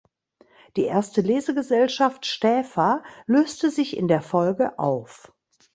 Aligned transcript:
Die 0.77 0.85
erste 0.85 1.21
Lesegesellschaft 1.21 2.25
Stäfa 2.25 3.03
löste 3.27 3.69
sich 3.69 3.95
in 3.95 4.07
der 4.07 4.23
Folge 4.23 4.79
auf. 4.79 5.31